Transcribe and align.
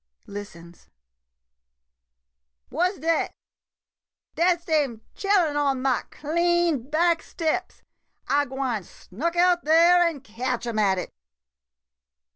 [Listens.] 0.25 0.89
What 2.69 2.95
's 2.95 2.97
dat? 2.97 3.35
Dat 4.33 4.59
's 4.59 4.65
dem 4.65 5.03
chillen 5.13 5.55
on 5.55 5.79
ma 5.83 6.01
clean 6.09 6.89
back 6.89 7.21
steps. 7.21 7.83
I 8.27 8.45
gwine 8.45 8.81
snuk 8.81 9.35
out 9.35 9.63
dere 9.63 10.01
an' 10.09 10.21
catch 10.21 10.65
'em 10.65 10.79
at 10.79 10.97
it. 10.97 11.13